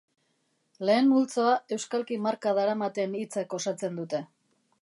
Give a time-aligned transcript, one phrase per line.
[0.89, 4.25] Lehen multzoa euskalki marka daramaten hitzek osatzen dute.